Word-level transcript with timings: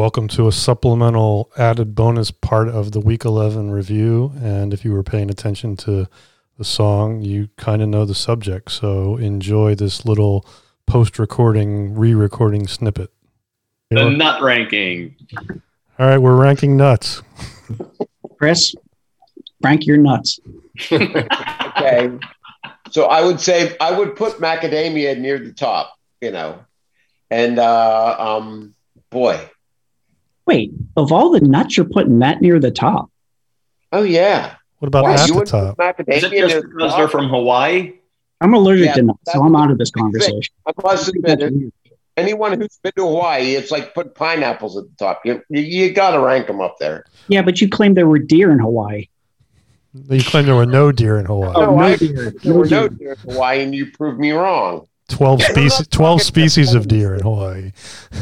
So, 0.00 0.04
welcome 0.04 0.28
to 0.28 0.48
a 0.48 0.52
supplemental 0.52 1.50
added 1.58 1.94
bonus 1.94 2.30
part 2.30 2.70
of 2.70 2.92
the 2.92 3.00
week 3.00 3.26
11 3.26 3.70
review. 3.70 4.32
And 4.42 4.72
if 4.72 4.82
you 4.82 4.92
were 4.94 5.02
paying 5.02 5.28
attention 5.28 5.76
to 5.76 6.08
the 6.56 6.64
song, 6.64 7.20
you 7.20 7.50
kind 7.58 7.82
of 7.82 7.90
know 7.90 8.06
the 8.06 8.14
subject. 8.14 8.70
So, 8.70 9.18
enjoy 9.18 9.74
this 9.74 10.06
little 10.06 10.46
post 10.86 11.18
recording, 11.18 11.94
re 11.94 12.14
recording 12.14 12.66
snippet. 12.66 13.10
The 13.90 14.08
nut 14.08 14.40
ranking. 14.40 15.16
All 15.98 16.06
right, 16.06 16.16
we're 16.16 16.34
ranking 16.34 16.78
nuts. 16.78 17.20
Chris, 18.38 18.74
Frank, 19.60 19.84
you're 19.84 19.98
nuts. 19.98 20.40
okay. 20.90 22.10
So 22.90 23.04
I 23.04 23.22
would 23.22 23.38
say 23.38 23.76
I 23.78 23.92
would 23.92 24.16
put 24.16 24.38
macadamia 24.38 25.18
near 25.18 25.38
the 25.38 25.52
top, 25.52 25.92
you 26.22 26.30
know. 26.30 26.64
And 27.30 27.58
uh 27.58 28.16
um 28.18 28.74
boy. 29.10 29.50
Wait, 30.50 30.72
of 30.96 31.12
all 31.12 31.30
the 31.30 31.38
nuts, 31.40 31.76
you're 31.76 31.86
putting 31.86 32.18
that 32.18 32.42
near 32.42 32.58
the 32.58 32.72
top. 32.72 33.08
Oh 33.92 34.02
yeah. 34.02 34.56
What 34.80 34.88
about 34.88 35.04
Why, 35.04 35.14
at 35.14 35.28
the 35.28 35.44
top? 35.44 35.76
Is 36.08 36.24
it 36.24 36.32
just 36.32 36.66
because 36.68 36.96
they're 36.96 37.06
from 37.06 37.28
Hawaii? 37.28 37.92
I'm 38.40 38.52
allergic 38.52 38.86
Yeah, 38.86 38.94
to 38.94 39.02
nuts, 39.02 39.32
so 39.32 39.44
I'm 39.44 39.54
out 39.54 39.70
of 39.70 39.78
this 39.78 39.92
conversation. 39.92 40.52
I 40.66 40.72
must 40.82 41.08
admit. 41.08 41.72
Anyone 42.16 42.60
who's 42.60 42.80
been 42.82 42.90
to 42.96 43.06
Hawaii, 43.06 43.54
it's 43.54 43.70
like 43.70 43.94
put 43.94 44.16
pineapples 44.16 44.76
at 44.76 44.86
the 44.90 44.96
top. 44.98 45.20
You 45.24 45.40
you, 45.50 45.60
you 45.60 45.92
got 45.92 46.16
to 46.16 46.20
rank 46.20 46.48
them 46.48 46.60
up 46.60 46.78
there. 46.80 47.04
Yeah, 47.28 47.42
but 47.42 47.60
you 47.60 47.68
claimed 47.68 47.96
there 47.96 48.08
were 48.08 48.18
deer 48.18 48.50
in 48.50 48.58
Hawaii. 48.58 49.06
You 50.08 50.24
claim 50.24 50.46
there 50.46 50.56
were 50.56 50.66
no 50.66 50.90
deer 50.90 51.16
in 51.20 51.26
Hawaii. 51.26 51.52
Oh, 51.54 51.76
no 51.76 51.78
I- 51.78 51.94
deer. 51.94 52.32
There 52.42 52.54
were 52.54 52.66
no 52.66 52.88
deer. 52.88 52.98
deer 52.98 53.12
in 53.12 53.18
Hawaii, 53.32 53.62
and 53.62 53.72
you 53.72 53.92
proved 53.92 54.18
me 54.18 54.32
wrong. 54.32 54.88
12 55.10 55.42
species 55.42 55.86
12 55.88 56.22
species 56.22 56.74
of 56.74 56.88
deer 56.88 57.14
in 57.14 57.20
Hawaii. 57.22 57.70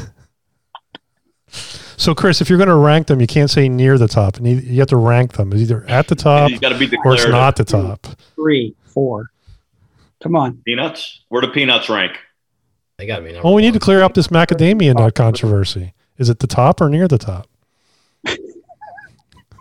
so 1.98 2.14
Chris, 2.14 2.40
if 2.40 2.48
you're 2.48 2.58
going 2.58 2.68
to 2.68 2.76
rank 2.76 3.08
them, 3.08 3.20
you 3.20 3.26
can't 3.26 3.50
say 3.50 3.68
near 3.68 3.98
the 3.98 4.08
top. 4.08 4.36
And 4.36 4.46
you 4.46 4.56
you 4.56 4.78
have 4.78 4.88
to 4.88 4.96
rank 4.96 5.32
them. 5.34 5.52
It's 5.52 5.62
either 5.62 5.84
at 5.88 6.08
the 6.08 6.14
top 6.14 6.50
you 6.50 6.58
got 6.58 6.70
to 6.70 6.78
be 6.78 6.96
or 7.04 7.14
it's 7.14 7.26
not 7.26 7.56
the 7.56 7.64
top. 7.64 8.06
Three, 8.34 8.74
four. 8.84 9.30
Come 10.22 10.36
on. 10.36 10.62
Peanuts. 10.64 11.24
Where 11.28 11.42
do 11.42 11.48
peanuts 11.48 11.88
rank? 11.88 12.12
They 12.96 13.06
got 13.06 13.22
me. 13.22 13.38
Well, 13.42 13.54
we 13.54 13.62
need 13.62 13.74
to 13.74 13.80
clear 13.80 14.02
up 14.02 14.14
this 14.14 14.28
macadamia 14.28 14.94
nut 14.94 15.14
controversy. 15.14 15.92
Is 16.16 16.28
it 16.28 16.40
the 16.40 16.46
top 16.46 16.80
or 16.80 16.88
near 16.88 17.08
the 17.08 17.18
top? 17.18 17.48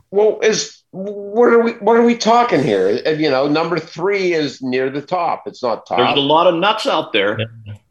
Well, 0.09 0.39
is 0.41 0.83
what 0.91 1.49
are 1.49 1.61
we 1.61 1.73
what 1.73 1.97
are 1.97 2.05
we 2.05 2.15
talking 2.15 2.63
here? 2.63 2.91
You 3.13 3.29
know, 3.29 3.47
number 3.49 3.77
three 3.77 4.33
is 4.33 4.61
near 4.61 4.89
the 4.89 5.01
top. 5.01 5.43
It's 5.47 5.61
not 5.61 5.85
top. 5.85 5.97
There's 5.97 6.17
a 6.17 6.21
lot 6.21 6.47
of 6.47 6.55
nuts 6.55 6.87
out 6.87 7.11
there. 7.11 7.37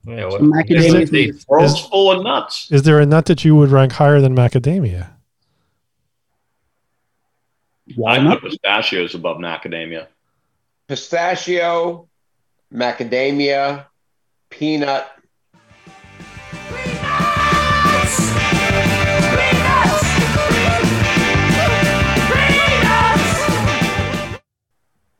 Yeah, 0.06 0.26
what, 0.26 0.40
Macadamia 0.40 1.02
Is 1.02 1.12
it- 1.12 1.44
World's 1.48 1.72
Is- 1.74 1.80
full 1.86 2.12
of 2.12 2.22
nuts. 2.22 2.70
Is 2.70 2.82
there 2.82 3.00
a 3.00 3.06
nut 3.06 3.26
that 3.26 3.44
you 3.44 3.56
would 3.56 3.70
rank 3.70 3.92
higher 3.92 4.20
than 4.20 4.34
macadamia? 4.36 5.10
I 7.88 7.92
Walnut. 7.96 8.40
put 8.40 8.50
pistachios 8.50 9.14
above 9.14 9.38
macadamia. 9.38 10.06
pistachio, 10.88 12.08
macadamia, 12.72 13.86
peanut. 14.50 15.08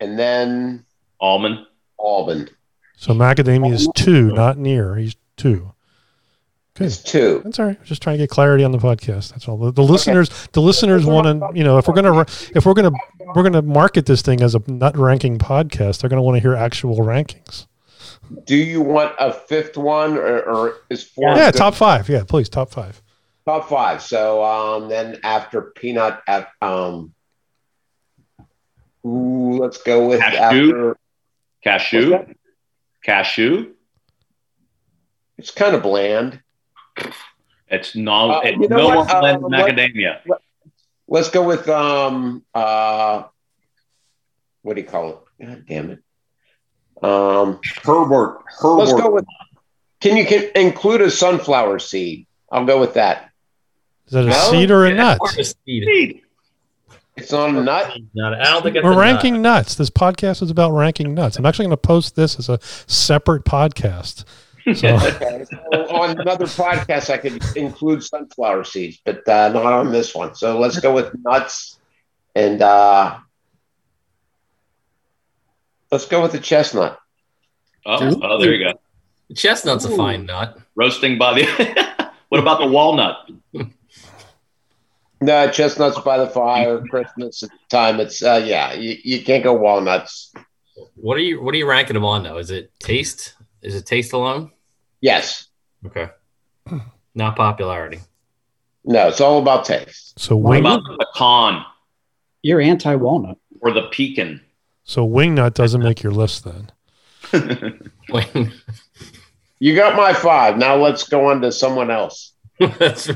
And 0.01 0.19
then 0.19 0.85
Almond. 1.21 1.67
almond. 1.99 2.51
So 2.97 3.13
macadamia 3.13 3.73
is 3.73 3.89
two, 3.95 4.33
not 4.33 4.59
near. 4.59 4.97
He's 4.97 5.17
two. 5.37 5.73
Good. 6.75 6.89
It's 6.89 7.03
two. 7.03 7.41
That's 7.45 7.59
all 7.59 7.67
right. 7.67 7.83
Just 7.85 8.03
trying 8.03 8.15
to 8.15 8.23
get 8.23 8.29
clarity 8.29 8.63
on 8.65 8.73
the 8.73 8.79
podcast. 8.79 9.31
That's 9.31 9.49
all. 9.49 9.57
The, 9.57 9.73
the 9.73 9.83
listeners, 9.83 10.49
the 10.53 10.61
listeners 10.61 11.07
want 11.07 11.27
to, 11.27 11.59
you 11.59 11.65
know, 11.65 11.79
if 11.79 11.89
we're 11.89 11.95
gonna, 11.95 12.21
if 12.55 12.67
we're 12.67 12.75
gonna, 12.75 12.93
we're 13.35 13.43
gonna 13.43 13.63
market 13.63 14.05
this 14.05 14.21
thing 14.21 14.43
as 14.43 14.55
a 14.55 14.63
nut 14.71 14.97
ranking 14.97 15.39
podcast, 15.39 16.01
they're 16.01 16.11
gonna 16.11 16.23
want 16.23 16.37
to 16.37 16.41
hear 16.41 16.55
actual 16.55 16.99
rankings. 16.99 17.67
Do 18.45 18.57
you 18.57 18.81
want 18.81 19.15
a 19.21 19.33
fifth 19.33 19.77
one 19.77 20.19
or, 20.19 20.43
or 20.43 20.75
is 20.91 21.05
four? 21.05 21.31
Yeah, 21.31 21.51
good? 21.51 21.59
top 21.59 21.75
five. 21.75 22.09
Yeah, 22.09 22.25
please, 22.25 22.49
top 22.49 22.71
five. 22.71 23.01
top 23.47 23.69
five. 23.69 24.03
So 24.03 24.45
um 24.45 24.89
then 24.89 25.21
after 25.23 25.63
peanut 25.63 26.21
at 26.27 26.49
um 26.61 27.15
ooh, 29.07 29.59
let's 29.59 29.83
go 29.83 30.09
with 30.09 30.21
Cashew? 30.21 30.39
after 30.39 30.97
Cashew. 31.63 32.25
What's 33.07 33.29
Cashew. 33.29 33.73
it's 35.39 35.51
kind 35.53 35.75
of 35.77 35.83
bland. 35.83 36.41
It's 37.69 37.95
no. 37.95 38.31
Uh, 38.33 38.41
it's 38.45 38.59
you 38.59 38.69
know 38.69 38.77
no 38.77 38.89
what? 38.97 39.13
more 39.13 39.23
than 39.23 39.45
Uh, 39.45 39.49
macadamia. 39.49 40.21
Let's 41.09 41.31
go 41.31 41.47
with 41.47 41.69
um 41.69 42.45
uh 42.55 43.25
what 44.63 44.75
do 44.75 44.81
you 44.83 44.87
call 44.89 45.11
it? 45.39 45.47
God 45.47 45.65
damn 45.69 45.91
it. 45.91 46.03
Um 47.05 47.61
Herbert. 47.85 48.43
let's 48.63 48.91
Herbert. 48.91 49.03
go 49.03 49.11
with 49.13 49.25
can 50.01 50.17
you 50.17 50.27
can 50.27 50.51
include 50.57 51.01
a 51.01 51.11
sunflower 51.11 51.79
seed? 51.79 52.27
I'll 52.51 52.65
go 52.67 52.81
with 52.81 52.95
that. 52.95 53.31
Is 54.07 54.13
that 54.13 54.25
a 54.25 54.29
No? 54.29 54.51
seed 54.51 54.71
or 54.71 54.85
a 54.87 54.95
nut? 54.95 55.19
Part 55.19 55.39
of 55.39 55.47
speed. 55.47 55.85
Seed. 55.87 56.23
It's 57.17 57.33
on 57.33 57.57
a 57.57 57.63
nut. 57.63 57.97
Not- 58.15 58.35
I 58.41 58.45
don't 58.45 58.63
think 58.63 58.77
it's 58.77 58.85
We're 58.85 58.93
a 58.93 58.95
nut. 58.95 59.01
ranking 59.01 59.41
nuts. 59.43 59.75
This 59.75 59.89
podcast 59.91 60.43
is 60.43 60.51
about 60.51 60.73
ranking 60.73 61.15
nuts. 61.15 61.37
I'm 61.39 61.47
actually 61.47 61.65
going 61.67 61.73
to 61.73 61.77
post 61.79 62.15
this 62.15 62.39
as 62.39 62.49
a 62.49 62.59
separate 62.87 63.45
podcast. 63.45 64.25
So 64.75 64.89
Okay. 64.97 65.45
So 65.49 65.59
on 65.95 66.19
another 66.19 66.47
podcast 66.47 67.09
I 67.09 67.19
could 67.19 67.41
include 67.57 68.03
sunflower 68.03 68.65
seeds, 68.65 69.01
but 69.05 69.19
uh, 69.29 69.49
not 69.51 69.65
on 69.65 69.93
this 69.93 70.13
one. 70.13 70.35
So 70.35 70.59
let's 70.59 70.81
go 70.81 70.93
with 70.93 71.15
nuts 71.23 71.79
and 72.35 72.61
uh 72.61 73.17
let's 75.93 76.07
go 76.07 76.21
with 76.21 76.33
the 76.33 76.41
chestnut. 76.41 76.99
Oh, 77.87 78.19
oh, 78.21 78.41
there 78.41 78.53
you 78.55 78.65
go. 78.65 78.73
The 79.29 79.35
chestnut's 79.37 79.85
a 79.85 79.97
fine 79.97 80.27
nut. 80.27 80.59
Roasting 80.75 81.17
by 81.17 81.35
the. 81.35 82.11
what 82.29 82.41
about 82.41 82.59
the 82.59 82.67
walnut? 82.67 83.31
No, 85.21 85.51
chestnuts 85.51 85.99
by 86.01 86.19
the 86.19 86.27
fire, 86.27 86.83
Christmas 86.89 87.43
time. 87.71 88.01
It's 88.01 88.23
uh 88.23 88.43
yeah, 88.45 88.75
you, 88.75 88.97
you 89.03 89.23
can't 89.25 89.43
go 89.43 89.55
walnuts. 89.55 90.33
What 90.95 91.17
are 91.17 91.21
you 91.21 91.41
What 91.43 91.55
are 91.55 91.59
you 91.59 91.67
ranking 91.69 91.95
them 91.95 92.05
on 92.05 92.23
though? 92.23 92.39
Is 92.39 92.51
it 92.51 92.71
taste? 92.81 93.35
Is 93.63 93.75
it 93.75 93.87
taste 93.87 94.13
alone? 94.13 94.53
Yes. 95.01 95.47
Okay. 95.87 96.09
Not 97.15 97.37
popularity. 97.37 98.01
No, 98.85 99.09
it's 99.09 99.21
all 99.21 99.41
about 99.41 99.65
taste. 99.65 100.19
so 100.19 100.37
What 100.37 100.51
wing 100.51 100.61
about 100.61 100.83
the 100.85 101.07
pecan 101.13 101.65
You're 102.43 102.61
anti 102.61 102.95
walnut. 102.95 103.39
or 103.61 103.73
the 103.73 103.89
pecan? 103.91 104.41
so 104.85 105.05
wing 105.05 105.35
nut 105.35 105.55
doesn't 105.55 105.83
make 105.83 106.03
your 106.03 106.13
list 106.13 106.45
then. 106.45 106.71
Wait, 108.11 108.29
You 109.59 109.75
got 109.75 109.97
my 109.97 110.13
five. 110.13 110.59
Now 110.59 110.77
let's 110.77 111.09
go 111.09 111.27
on 111.31 111.41
to 111.41 111.51
someone 111.51 111.91
else. 111.91 112.35
That's 112.59 113.11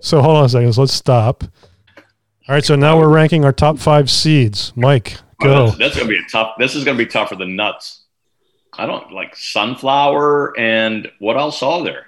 So 0.00 0.22
hold 0.22 0.36
on 0.36 0.44
a 0.44 0.48
second. 0.48 0.72
So 0.72 0.82
let's 0.82 0.92
stop. 0.94 1.44
All 1.44 2.54
right. 2.54 2.64
So 2.64 2.76
now 2.76 2.98
we're 2.98 3.08
ranking 3.08 3.44
our 3.44 3.52
top 3.52 3.78
five 3.78 4.10
seeds. 4.10 4.72
Mike, 4.76 5.18
Oh, 5.42 5.44
go. 5.44 5.66
that's, 5.66 5.78
that's 5.78 5.96
gonna 5.96 6.08
be 6.08 6.16
a 6.16 6.30
tough. 6.30 6.54
This 6.58 6.74
is 6.74 6.84
gonna 6.84 6.98
be 6.98 7.06
tougher 7.06 7.34
than 7.36 7.56
nuts. 7.56 8.02
I 8.78 8.86
don't 8.86 9.12
like 9.12 9.34
sunflower 9.36 10.58
and 10.58 11.10
what 11.18 11.36
else 11.36 11.62
are 11.62 11.82
there? 11.82 12.06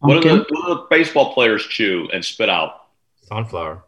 What 0.00 0.22
do, 0.22 0.28
the, 0.28 0.36
what 0.36 0.46
do 0.48 0.74
the 0.74 0.86
baseball 0.90 1.32
players 1.34 1.64
chew 1.66 2.08
and 2.12 2.24
spit 2.24 2.48
out? 2.48 2.86
sunflower. 3.28 3.84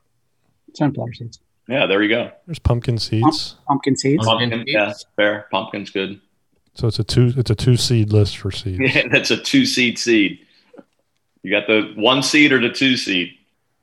sunflower 0.75 1.13
seeds, 1.15 1.39
Yeah, 1.69 1.87
there 1.87 2.03
you 2.03 2.09
go. 2.09 2.31
There's 2.47 2.59
pumpkin 2.59 2.99
seeds. 2.99 3.57
pumpkin 3.67 3.97
seeds. 3.97 4.25
Pumpkin 4.27 4.51
Pumpkin, 4.51 4.67
seeds? 4.67 4.73
yeah, 4.75 4.93
fair. 5.17 5.47
Pumpkin's 5.51 5.91
good. 5.91 6.21
So 6.75 6.87
it's 6.89 6.99
a 6.99 7.05
two. 7.05 7.33
It's 7.37 7.51
a 7.51 7.55
two 7.55 7.77
seed 7.77 8.13
list 8.13 8.39
for 8.39 8.51
seeds. 8.51 8.79
Yeah, 8.95 9.09
that's 9.11 9.31
a 9.31 9.37
two 9.37 9.65
seed 9.67 9.99
seed. 9.99 10.41
You 11.43 11.51
got 11.51 11.67
the 11.67 11.93
one 11.97 12.23
seed 12.23 12.53
or 12.53 12.61
the 12.61 12.71
two 12.71 12.97
seed. 12.97 13.33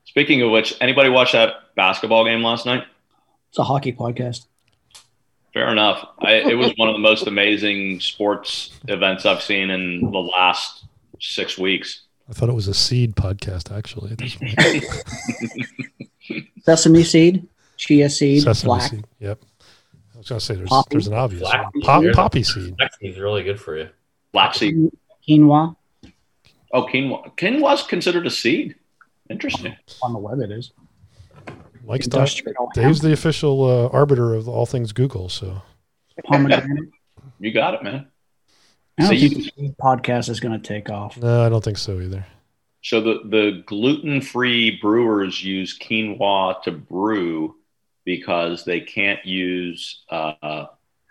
Speaking 0.04 0.42
of 0.42 0.50
which, 0.50 0.74
anybody 0.80 1.08
watch 1.10 1.32
that 1.32 1.74
basketball 1.76 2.24
game 2.24 2.42
last 2.42 2.66
night? 2.66 2.84
It's 3.50 3.58
a 3.58 3.64
hockey 3.64 3.92
podcast. 3.92 4.46
Fair 5.54 5.70
enough. 5.72 6.06
I, 6.20 6.34
it 6.34 6.54
was 6.56 6.72
one 6.76 6.88
of 6.88 6.94
the 6.94 6.98
most 7.00 7.26
amazing 7.26 8.00
sports 8.00 8.70
events 8.86 9.26
I've 9.26 9.42
seen 9.42 9.70
in 9.70 10.10
the 10.10 10.18
last 10.18 10.84
six 11.20 11.58
weeks. 11.58 12.02
I 12.28 12.32
thought 12.34 12.48
it 12.48 12.54
was 12.54 12.68
a 12.68 12.74
seed 12.74 13.16
podcast 13.16 13.76
actually. 13.76 14.12
At 14.12 14.18
this 14.18 14.36
point. 14.36 14.54
Sesame 16.64 17.02
seed, 17.02 17.46
chia 17.76 18.10
seed, 18.10 18.42
Sesame 18.42 18.68
black. 18.68 18.90
seed. 18.90 19.04
Yep. 19.20 19.40
I 20.14 20.18
was 20.18 20.28
gonna 20.28 20.40
say 20.40 20.54
there's 20.56 20.68
Poppy. 20.68 20.88
there's 20.90 21.06
an 21.06 21.14
obvious 21.14 21.42
Black 21.42 21.62
one. 21.62 21.72
seed. 21.74 21.82
Pop, 21.84 22.04
poppy 22.14 22.42
seed. 22.42 22.76
Black 22.76 22.90
seed's 23.00 23.18
really 23.18 23.42
good 23.42 23.58
for 23.60 23.76
you. 23.78 23.88
Black 24.32 24.54
seed. 24.54 24.90
Quinoa. 25.26 25.76
Oh, 26.72 26.84
quinoa. 26.86 27.34
Quinoa's 27.36 27.82
considered 27.82 28.26
a 28.26 28.30
seed. 28.30 28.74
Interesting. 29.30 29.76
On 30.02 30.12
the 30.12 30.18
web, 30.18 30.40
it 30.40 30.50
is. 30.50 30.72
Mike's 31.86 32.06
not, 32.08 32.18
Industrial 32.20 32.70
Dave's 32.74 33.00
the 33.00 33.12
official 33.12 33.64
uh, 33.64 33.88
arbiter 33.96 34.34
of 34.34 34.48
all 34.48 34.66
things 34.66 34.92
Google. 34.92 35.28
So. 35.28 35.62
You 37.40 37.52
got 37.52 37.74
it, 37.74 37.82
man. 37.84 38.08
I 38.98 39.02
don't 39.02 39.06
So 39.08 39.12
you- 39.14 39.28
think 39.28 39.54
the 39.54 39.74
podcast 39.80 40.28
is 40.28 40.40
going 40.40 40.60
to 40.60 40.66
take 40.66 40.90
off. 40.90 41.16
no, 41.16 41.46
I 41.46 41.48
don't 41.48 41.62
think 41.62 41.78
so 41.78 42.00
either. 42.00 42.26
So 42.82 43.00
the 43.00 43.20
the 43.24 43.62
gluten 43.66 44.20
free 44.20 44.78
brewers 44.80 45.42
use 45.44 45.78
quinoa 45.78 46.62
to 46.62 46.72
brew 46.72 47.56
because 48.04 48.64
they 48.64 48.80
can't 48.80 49.24
use 49.24 50.02
uh, 50.10 50.66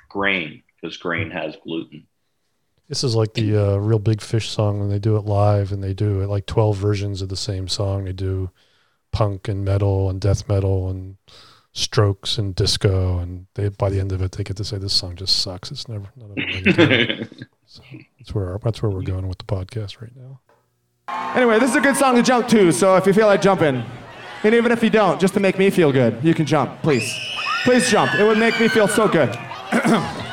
grain 0.10 0.64
because 0.82 0.98
grain 0.98 1.30
has 1.32 1.56
gluten. 1.64 2.08
This 2.88 3.04
is 3.04 3.16
like 3.16 3.34
the 3.34 3.58
uh, 3.58 3.78
Reel 3.78 4.00
Big 4.00 4.22
Fish 4.22 4.50
song 4.50 4.80
when 4.80 4.90
they 4.90 5.00
do 5.00 5.18
it 5.18 5.26
live 5.26 5.72
and 5.72 5.84
they 5.84 5.94
do 5.94 6.22
it 6.22 6.28
like 6.28 6.46
12 6.46 6.78
versions 6.78 7.22
of 7.22 7.30
the 7.30 7.36
same 7.36 7.68
song. 7.68 8.06
They 8.06 8.14
do 8.14 8.50
punk 9.12 9.48
and 9.48 9.66
metal 9.66 10.10
and 10.10 10.22
death 10.22 10.48
metal 10.48 10.90
and 10.90 11.18
strokes 11.74 12.38
and 12.38 12.56
disco. 12.56 13.20
And 13.20 13.48
they, 13.56 13.68
by 13.70 13.90
the 13.90 14.00
end 14.00 14.14
of 14.14 14.22
it, 14.22 14.34
they 14.34 14.44
get 14.44 14.58
to 14.58 14.64
say 14.64 14.78
this 14.78 14.94
song 14.94 15.16
just 15.16 15.38
sucks. 15.42 15.70
It's 15.70 15.88
never, 15.90 16.06
none 16.16 16.30
of 16.30 16.36
them 16.36 16.46
any 16.50 16.62
good. 16.62 17.48
so 17.66 17.82
that's 18.18 18.34
where, 18.34 18.58
that's 18.64 18.82
where 18.82 18.90
we're 18.90 19.02
going 19.02 19.28
with 19.28 19.38
the 19.38 19.46
podcast 19.46 20.02
right 20.02 20.16
now. 20.16 20.40
Anyway, 21.36 21.60
this 21.60 21.72
is 21.72 21.76
a 21.76 21.82
good 21.82 21.96
song 21.96 22.16
to 22.16 22.24
jump 22.24 22.48
to, 22.50 22.72
so 22.72 22.96
if 22.96 23.06
you 23.06 23.14
feel 23.14 23.28
like 23.28 23.42
jumping, 23.42 23.84
and 24.44 24.54
even 24.54 24.72
if 24.74 24.84
you 24.84 24.90
don't, 24.90 25.22
just 25.22 25.34
to 25.34 25.40
make 25.40 25.58
me 25.58 25.70
feel 25.70 25.92
good, 25.92 26.22
you 26.22 26.34
can 26.34 26.46
jump, 26.46 26.82
please. 26.82 27.14
Please 27.64 27.90
jump. 27.90 28.14
It 28.16 28.24
would 28.24 28.38
make 28.38 28.60
me 28.60 28.68
feel 28.68 28.88
so 28.88 29.08
good. 29.08 29.34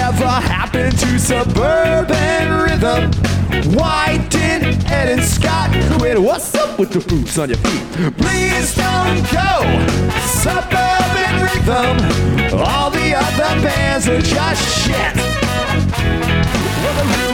whatever 0.00 0.28
happened 0.28 0.98
to 0.98 1.18
suburban 1.18 2.48
rhythm? 2.50 3.10
Why 3.74 4.16
did 4.30 4.62
Ed 4.86 5.18
and 5.18 5.22
Scott 5.22 5.70
quit? 5.98 6.20
What's 6.20 6.54
up 6.54 6.78
with 6.78 6.90
the 6.90 7.00
boots 7.00 7.36
on 7.36 7.50
your 7.50 7.58
feet? 7.58 8.14
Please 8.16 8.74
don't 8.74 9.20
go. 9.30 9.60
Suburban 10.24 11.34
rhythm. 11.44 12.58
All 12.58 12.90
the 12.90 13.14
other 13.14 13.60
bands 13.62 14.08
are 14.08 14.22
just 14.22 14.86
shit. 14.86 16.69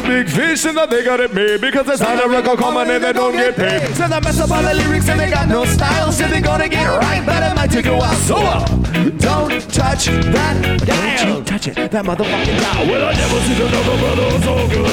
Big 0.06 0.28
fish 0.28 0.64
and 0.64 0.78
they 0.90 1.04
got 1.04 1.20
it 1.20 1.34
made 1.34 1.60
because 1.60 1.88
it's 1.88 2.00
not 2.00 2.24
a 2.24 2.28
record 2.28 2.58
coming 2.58 2.88
and 2.88 3.02
they 3.02 3.12
don't 3.12 3.32
get 3.32 3.54
paid. 3.56 3.94
So 3.94 4.08
they 4.08 4.20
mess 4.20 4.40
up 4.40 4.50
all 4.50 4.62
the 4.62 4.74
lyrics 4.74 5.08
and 5.08 5.20
they 5.20 5.30
got 5.30 5.48
no 5.48 5.64
style. 5.64 6.10
So 6.12 6.26
they 6.28 6.40
gonna 6.40 6.68
get 6.68 6.86
right, 6.86 7.24
but 7.26 7.42
it 7.42 7.54
might 7.54 7.70
take 7.70 7.86
a 7.86 7.96
while. 7.96 8.14
So 8.14 8.36
uh, 8.36 8.64
don't 9.18 9.60
touch 9.70 10.06
that 10.06 10.62
dial. 10.86 11.26
Don't 11.26 11.38
you 11.38 11.44
touch 11.44 11.68
it, 11.68 11.74
that 11.74 12.04
motherfucking 12.04 12.60
dial. 12.60 12.86
Well, 12.86 13.08
I 13.08 13.12
never 13.14 13.40
see 13.40 13.54
another 13.66 13.96
brother 13.98 14.30
so 14.42 14.68
good. 14.68 14.86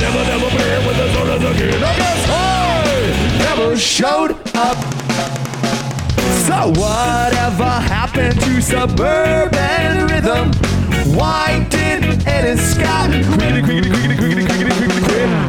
Never, 0.00 0.24
never 0.30 0.50
play 0.50 0.86
with 0.86 0.96
the 0.96 1.06
soul 1.12 1.30
as 1.30 1.42
a 1.42 1.52
kid. 1.58 1.82
I 1.82 1.96
guess 1.96 2.22
I 2.30 3.38
never 3.38 3.76
showed 3.76 4.32
up. 4.54 4.78
So 6.46 6.70
whatever 6.80 7.70
happened 7.90 8.40
to 8.40 8.60
suburban 8.62 10.06
rhythm? 10.06 10.81
Why 11.14 11.66
did 11.68 12.04
Ed 12.26 12.44
and 12.46 12.60
Scott 12.60 13.10
quit? 13.10 13.64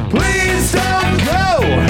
Please 0.09 0.71
don't 0.73 1.17
go. 1.23 1.87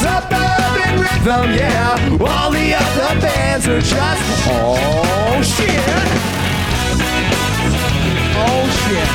Suburban 0.00 0.98
rhythm, 0.98 1.54
yeah. 1.54 2.18
All 2.20 2.50
the 2.50 2.74
other 2.74 3.20
bands 3.20 3.68
are 3.68 3.80
just 3.80 4.22
oh 4.48 5.40
shit. 5.42 5.80
Oh 8.34 8.68
shit. 8.88 9.08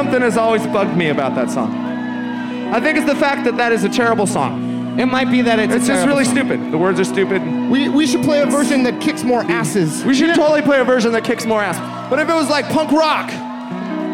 Something 0.00 0.22
has 0.22 0.38
always 0.38 0.66
bugged 0.68 0.96
me 0.96 1.10
about 1.10 1.34
that 1.34 1.50
song. 1.50 1.70
I 2.72 2.80
think 2.80 2.96
it's 2.96 3.06
the 3.06 3.14
fact 3.16 3.44
that 3.44 3.58
that 3.58 3.70
is 3.70 3.84
a 3.84 3.88
terrible 3.88 4.26
song. 4.26 4.98
It 4.98 5.04
might 5.06 5.30
be 5.30 5.42
that 5.42 5.58
it's, 5.58 5.74
It's 5.74 5.86
just 5.86 6.06
really 6.06 6.24
song. 6.24 6.36
stupid. 6.36 6.72
The 6.72 6.78
words 6.78 6.98
are 6.98 7.04
stupid. 7.04 7.42
We, 7.70 7.90
we 7.90 8.06
should 8.06 8.22
play 8.24 8.40
a 8.40 8.46
version 8.46 8.82
that 8.84 8.98
kicks 9.02 9.24
more 9.24 9.42
asses. 9.42 10.02
We 10.04 10.14
should 10.14 10.34
totally 10.34 10.62
play 10.62 10.80
a 10.80 10.84
version 10.84 11.12
that 11.12 11.22
kicks 11.24 11.44
more 11.44 11.62
ass. 11.62 11.78
But 12.08 12.18
if 12.18 12.30
it 12.30 12.32
was 12.34 12.48
like 12.48 12.66
punk 12.70 12.92
rock, 12.92 13.28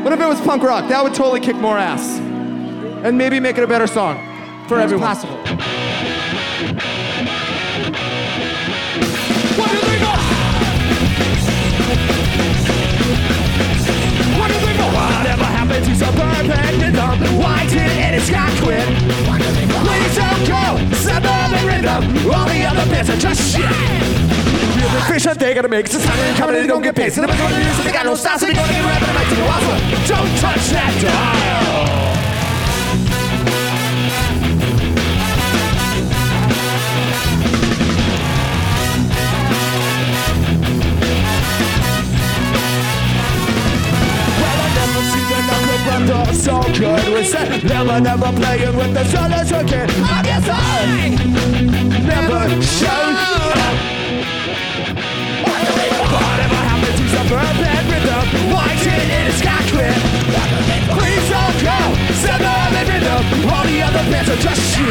what 0.05 0.13
if 0.13 0.21
it 0.21 0.27
was 0.27 0.41
punk 0.41 0.65
rock? 0.65 0.89
That 0.89 1.05
would 1.05 1.15
totally 1.15 1.39
kick 1.41 1.55
more 1.57 1.79
ass. 1.79 2.19
And 3.05 3.17
maybe 3.17 3.39
make 3.39 3.57
it 3.59 3.63
a 3.63 3.69
better 3.69 3.87
song 3.87 4.17
for 4.67 4.81
It's 4.81 4.85
everyone. 4.93 5.07
possible. 5.07 5.37
That 25.17 25.39
they 25.41 25.55
gotta 25.55 25.67
make 25.67 25.89
time 25.89 26.03
and 26.03 26.37
coming 26.37 26.57
and 26.57 26.65
they 26.65 26.69
don't 26.69 26.83
get 26.83 26.95
paid. 26.95 27.11
So 27.11 27.23
gonna 27.27 27.59
use 27.59 27.79
it, 27.81 27.85
they 27.85 27.91
got 27.91 28.05
no 28.05 28.15
style, 28.15 28.39
so 28.39 28.47
they 28.47 28.53
gonna 28.53 28.71
get 28.71 28.85
rapping 28.85 29.09
and 29.09 29.17
might 29.17 29.27
take 29.27 29.41
a 29.41 29.47
while. 29.49 29.65
Don't 30.07 30.39
touch 30.39 30.69
that 30.71 30.93
dial. 31.03 31.97
Brother 46.07 46.35
so 46.35 46.63
good 46.79 47.09
with 47.13 47.35
it. 47.35 47.65
Never, 47.65 48.01
never 48.01 48.33
playing 48.33 48.77
with 48.77 48.93
the 48.95 49.05
sun 49.07 49.33
as 49.33 49.51
a 49.51 49.65
kid. 49.65 49.91
I 49.91 50.23
guess 50.23 50.47
I 50.47 51.09
never 52.07 52.63
showed 52.63 53.16
happened 57.35 57.91
rhythm? 57.91 58.53
Why 58.53 58.69
did 58.83 59.09
it 59.11 59.33
Scott 59.35 59.65
quit? 59.73 59.97
Please 60.95 61.25
don't 61.29 61.59
go 61.63 61.79
suburban 62.15 62.87
rhythm. 62.87 63.51
All 63.51 63.65
the 63.65 63.83
other 63.83 64.05
bands 64.11 64.31
are 64.31 64.37
just 64.37 64.61
shit. 64.77 64.87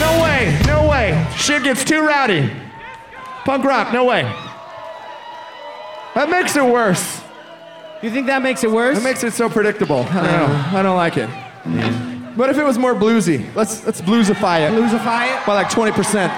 No 0.00 0.10
way, 0.22 0.58
no 0.66 0.88
way. 0.88 1.26
Shit 1.36 1.62
gets 1.64 1.84
too 1.84 2.00
rowdy. 2.06 2.50
Punk 3.44 3.64
rock, 3.64 3.92
no 3.92 4.04
way. 4.04 4.22
That 6.14 6.28
makes 6.30 6.56
it 6.56 6.64
worse. 6.64 7.20
You 8.02 8.10
think 8.10 8.26
that 8.26 8.42
makes 8.42 8.62
it 8.64 8.70
worse? 8.70 8.96
That 8.96 9.04
makes 9.04 9.24
it 9.24 9.32
so 9.32 9.48
predictable. 9.48 10.06
I 10.10 10.14
don't 10.14 10.24
know. 10.24 10.78
I 10.78 10.82
don't 10.82 10.96
like 10.96 11.16
it. 11.16 11.28
What 12.38 12.50
if 12.50 12.56
it 12.56 12.62
was 12.62 12.78
more 12.78 12.94
bluesy? 12.94 13.52
Let's 13.56 13.84
let's 13.84 14.00
bluesify 14.00 14.60
it 14.60 14.72
Bluesify 14.72 15.40
it? 15.40 15.44
by 15.44 15.54
like 15.54 15.66
20%. 15.70 16.30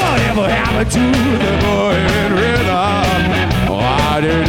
Whatever 0.00 0.48
happened 0.48 0.90
to 0.92 1.04
the 1.44 1.52
boy 1.60 1.96
in 2.22 2.32
rhythm? 2.32 3.74
Why 3.76 4.20
did 4.22 4.48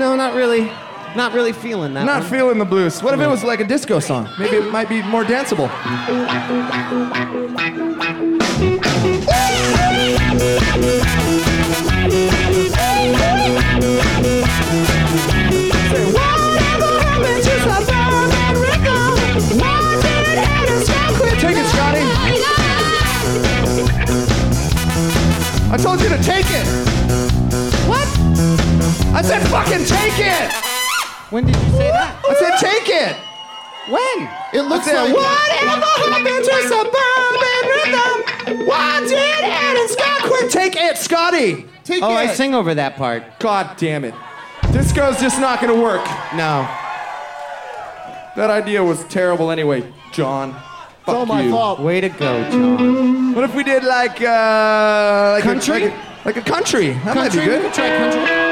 No, 0.00 0.16
not 0.16 0.34
really. 0.34 0.72
Not 1.14 1.34
really 1.34 1.52
feeling 1.52 1.92
that. 1.92 2.06
not 2.06 2.22
one. 2.22 2.30
feeling 2.30 2.56
the 2.58 2.64
blues. 2.64 3.02
What 3.02 3.12
if 3.12 3.20
it 3.20 3.26
was 3.26 3.44
like 3.44 3.60
a 3.60 3.66
disco 3.66 4.00
song? 4.00 4.30
Maybe 4.38 4.56
it 4.56 4.72
might 4.72 4.88
be 4.88 5.02
more 5.02 5.24
danceable. 5.24 5.68
Take 21.38 21.58
it, 21.58 21.66
Scotty. 21.66 22.00
I 25.70 25.76
told 25.76 26.00
you 26.00 26.08
to 26.08 26.22
take 26.22 26.46
it. 26.48 26.89
What? 29.28 29.42
fucking 29.66 29.84
take 29.84 30.18
it. 30.18 30.52
When 31.30 31.44
did 31.46 31.56
you 31.56 31.70
say 31.72 31.90
that? 31.90 32.24
I 32.28 32.34
said 32.34 32.56
take 32.58 32.88
it. 32.88 33.16
When? 33.90 34.28
It 34.52 34.68
looks 34.68 34.86
I 34.88 34.92
said, 34.92 35.02
like 35.04 35.14
whatever 35.14 35.90
happened 36.10 36.44
to 36.44 36.52
a 36.54 36.62
suburban 36.68 37.62
rhythm? 38.56 38.66
Why 38.66 39.00
did 39.00 39.12
Ed 39.44 39.76
and 39.76 39.90
Scott 39.90 40.22
quit? 40.30 40.50
Take 40.50 40.76
it, 40.76 40.96
Scotty. 40.96 41.66
take 41.84 42.02
Oh, 42.02 42.10
it. 42.10 42.14
I 42.16 42.34
sing 42.34 42.54
over 42.54 42.74
that 42.74 42.96
part. 42.96 43.38
God 43.40 43.76
damn 43.76 44.04
it. 44.04 44.14
Disco's 44.72 45.20
just 45.20 45.40
not 45.40 45.60
gonna 45.60 45.80
work. 45.80 46.04
No. 46.34 46.68
That 48.36 48.48
idea 48.50 48.82
was 48.84 49.04
terrible 49.04 49.50
anyway, 49.50 49.92
John. 50.12 50.50
It's 51.00 51.08
all 51.08 51.26
my 51.26 51.42
you. 51.42 51.50
fault. 51.50 51.80
Way 51.80 52.00
to 52.00 52.08
go, 52.08 52.48
John. 52.50 53.34
What 53.34 53.44
if 53.44 53.54
we 53.54 53.64
did 53.64 53.82
like 53.84 54.20
uh 54.22 55.32
like 55.34 55.42
Country? 55.44 55.84
A, 55.84 55.88
like, 55.88 55.92
a, 55.92 56.20
like 56.24 56.36
a 56.36 56.42
country? 56.42 56.90
That 57.04 57.16
might 57.16 57.32
be 57.32 57.38
Country? 57.38 57.40
We 57.40 57.46
good. 57.46 57.62
could 57.64 57.74
try 57.74 57.98
country. 57.98 58.49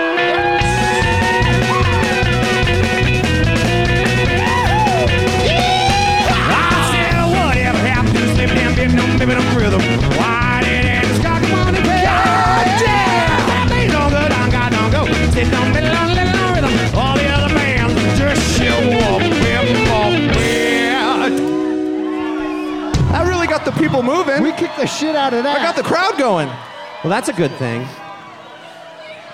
Out 25.29 25.35
of 25.39 25.45
that. 25.45 25.59
I 25.59 25.63
got 25.63 25.77
the 25.77 25.83
crowd 25.83 26.19
going. 26.19 26.49
Well, 26.49 27.11
that's 27.11 27.29
a 27.29 27.33
good 27.33 27.53
thing. 27.53 27.87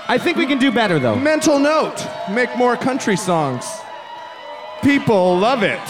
I 0.06 0.18
think 0.18 0.36
we 0.36 0.46
can 0.46 0.58
do 0.58 0.70
better, 0.70 0.98
though. 0.98 1.16
Mental 1.16 1.58
note: 1.58 2.04
make 2.30 2.54
more 2.56 2.76
country 2.76 3.16
songs. 3.16 3.64
People 4.82 5.38
love 5.38 5.62
it. 5.62 5.88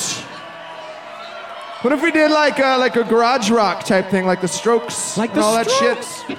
What 1.82 1.92
if 1.92 2.02
we 2.02 2.12
did 2.12 2.30
like 2.30 2.58
a, 2.60 2.78
like 2.78 2.96
a 2.96 3.04
garage 3.04 3.50
rock 3.50 3.84
type 3.84 4.08
thing, 4.08 4.24
like 4.24 4.40
the 4.40 4.48
Strokes, 4.48 5.18
Like 5.18 5.30
and 5.30 5.38
the 5.40 5.44
all 5.44 5.64
Strokes. 5.64 6.22
that 6.22 6.38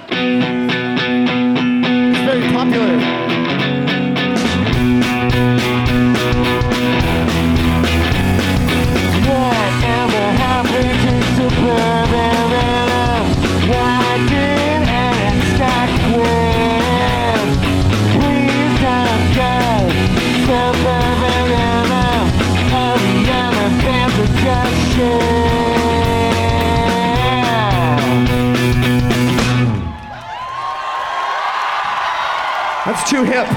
It's 2.10 2.18
very 2.24 2.52
popular. 2.52 3.65
That's 32.86 33.10
too 33.10 33.24
hip. 33.24 33.48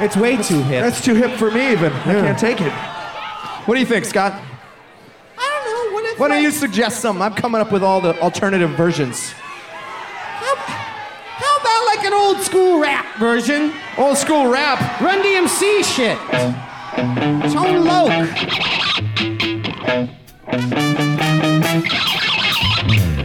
It's 0.00 0.16
way 0.16 0.38
too 0.38 0.62
hip. 0.62 0.82
That's 0.82 1.04
too 1.04 1.14
hip 1.14 1.32
for 1.32 1.50
me 1.50 1.72
even. 1.72 1.92
I 1.92 2.14
can't 2.14 2.38
take 2.38 2.62
it. 2.62 2.72
What 3.66 3.74
do 3.74 3.80
you 3.80 3.86
think, 3.86 4.06
Scott? 4.06 4.32
I 5.36 5.62
don't 5.64 5.90
know. 5.90 5.94
What 5.94 6.04
if 6.06 6.18
Why 6.18 6.28
don't 6.28 6.42
you 6.42 6.50
suggest 6.50 7.00
something? 7.00 7.20
I'm 7.20 7.34
coming 7.34 7.60
up 7.60 7.70
with 7.70 7.82
all 7.82 8.00
the 8.00 8.18
alternative 8.22 8.70
versions. 8.70 9.34
How 10.40 11.56
about 11.60 11.84
like 11.84 12.06
an 12.06 12.14
old 12.14 12.40
school 12.40 12.80
rap 12.80 13.04
version? 13.18 13.74
Old 13.98 14.16
school 14.16 14.50
rap. 14.50 15.00
Run 15.02 15.20
DMC 15.22 15.84
shit. 15.84 16.16
Tone 17.52 17.84
Loc. 17.84 18.08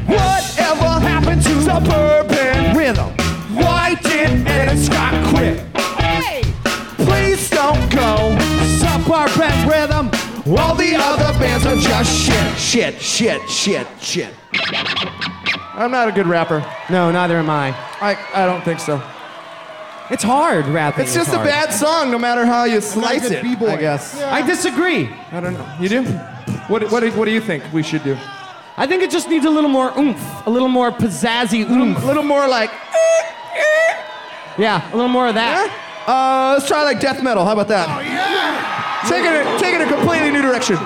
Whatever 0.09 0.99
happened 0.99 1.41
to 1.43 1.61
suburban 1.61 2.32
All 10.55 10.75
the 10.75 10.93
other 10.95 11.37
bands 11.39 11.65
are 11.65 11.75
just 11.75 12.11
shit, 12.15 12.57
shit, 12.59 13.01
shit, 13.01 13.49
shit, 13.49 13.87
shit. 13.99 14.33
I'm 15.75 15.89
not 15.89 16.07
a 16.07 16.11
good 16.11 16.27
rapper. 16.27 16.63
No, 16.89 17.11
neither 17.11 17.37
am 17.37 17.49
I. 17.49 17.69
I, 18.01 18.17
I 18.33 18.45
don't 18.45 18.63
think 18.63 18.79
so. 18.79 19.01
It's 20.11 20.21
hard 20.23 20.67
rapping. 20.67 21.03
It's 21.03 21.11
is 21.15 21.25
just 21.25 21.33
a 21.33 21.37
bad 21.37 21.71
song, 21.73 22.11
no 22.11 22.19
matter 22.19 22.45
how 22.45 22.65
you 22.65 22.81
slice 22.81 23.31
it. 23.31 23.41
b-boy. 23.41 23.69
I 23.69 23.77
guess. 23.77 24.15
Yeah. 24.19 24.33
I 24.33 24.45
disagree. 24.45 25.09
I 25.31 25.39
don't 25.39 25.53
know. 25.53 25.77
You 25.79 25.89
do? 25.89 26.03
What, 26.67 26.91
what, 26.91 26.99
do- 26.99 27.11
what 27.13 27.25
do 27.25 27.31
you 27.31 27.41
think 27.41 27.63
we 27.73 27.81
should 27.81 28.03
do? 28.03 28.15
I 28.77 28.85
think 28.85 29.01
it 29.01 29.09
just 29.09 29.29
needs 29.29 29.45
a 29.45 29.49
little 29.49 29.69
more 29.69 29.91
oomph, 29.97 30.45
a 30.45 30.49
little 30.49 30.67
more 30.67 30.91
pizzazzy 30.91 31.67
oomph. 31.69 32.03
A 32.03 32.05
little 32.05 32.23
more 32.23 32.47
like. 32.47 32.69
Yeah, 34.57 34.87
a 34.91 34.95
little 34.95 35.09
more 35.09 35.27
of 35.27 35.35
that. 35.35 35.79
Uh, 36.05 36.53
let's 36.53 36.67
try 36.67 36.83
like 36.83 36.99
death 36.99 37.23
metal. 37.23 37.43
How 37.45 37.53
about 37.53 37.67
that? 37.69 37.87
Oh 37.89 38.01
yeah! 38.01 38.52
Take 39.07 39.25
it, 39.25 39.59
take 39.59 39.75
it 39.75 39.81
a 39.81 39.87
completely 39.87 40.31
new 40.31 40.41
direction. 40.41 40.77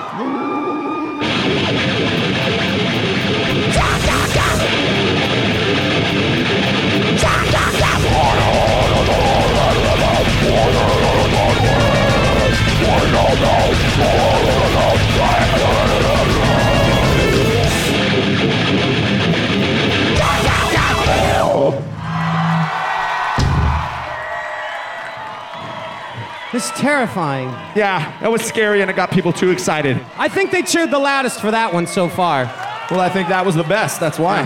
Terrifying. 26.78 27.48
Yeah, 27.76 28.18
that 28.20 28.30
was 28.30 28.42
scary 28.42 28.80
and 28.80 28.90
it 28.90 28.96
got 28.96 29.10
people 29.10 29.32
too 29.32 29.50
excited. 29.50 30.00
I 30.16 30.28
think 30.28 30.50
they 30.50 30.62
cheered 30.62 30.90
the 30.90 30.98
loudest 30.98 31.40
for 31.40 31.50
that 31.50 31.72
one 31.72 31.86
so 31.86 32.08
far. 32.08 32.44
Well, 32.90 33.00
I 33.00 33.08
think 33.08 33.28
that 33.28 33.44
was 33.44 33.54
the 33.54 33.64
best. 33.64 34.00
That's 34.00 34.18
why. 34.18 34.42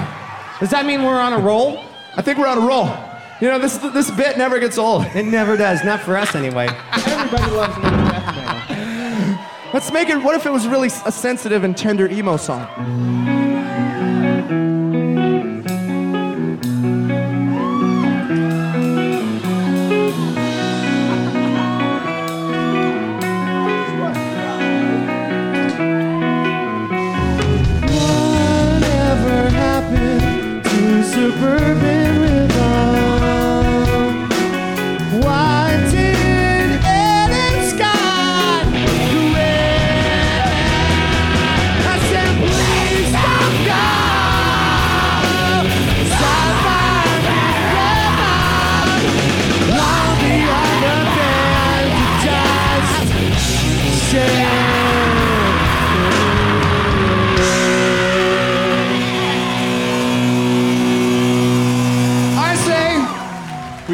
Does 0.59 0.71
that 0.71 0.87
mean 0.87 1.03
we're 1.03 1.21
on 1.21 1.33
a 1.33 1.38
roll? 1.38 1.79
I 2.16 2.23
think 2.23 2.38
we're 2.38 2.49
on 2.49 2.59
a 2.59 2.66
roll. 2.66 2.87
You 3.40 3.49
know, 3.49 3.59
this 3.59 3.77
this 3.79 4.11
bit 4.11 4.38
never 4.38 4.61
gets 4.61 4.79
old. 4.79 5.05
It 5.14 5.25
never 5.25 5.57
does, 5.57 5.85
not 5.85 6.01
for 6.01 6.16
us 6.16 6.35
anyway. 6.35 6.68
Everybody 6.92 7.51
loves 7.53 7.77
new 7.77 7.83
death 7.83 8.37
metal. 8.37 9.73
Let's 9.73 9.92
make 9.92 10.09
it. 10.09 10.23
What 10.23 10.37
if 10.37 10.47
it 10.47 10.53
was 10.53 10.68
really 10.68 10.88
a 11.07 11.11
sensitive 11.11 11.64
and 11.64 11.77
tender 11.77 12.09
emo 12.09 12.37
song? 12.37 13.32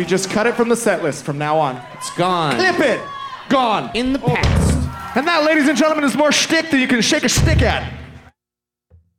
Just 0.09 0.31
cut 0.31 0.47
it 0.47 0.55
from 0.55 0.69
the 0.69 0.77
set 0.77 1.03
list 1.03 1.25
from 1.25 1.39
now 1.39 1.59
on. 1.59 1.81
It's 1.95 2.11
gone. 2.17 2.57
Clip 2.57 2.81
it. 2.81 3.01
Gone. 3.49 3.91
In 3.95 4.13
the 4.13 4.19
past. 4.19 5.17
And 5.17 5.27
that, 5.27 5.45
ladies 5.45 5.69
and 5.69 5.77
gentlemen, 5.77 6.05
is 6.05 6.17
more 6.17 6.33
shtick 6.33 6.71
than 6.71 6.81
you 6.81 6.89
can 6.89 7.01
shake 7.01 7.25
a 7.25 7.29
stick 7.29 7.63
at. 7.63 7.98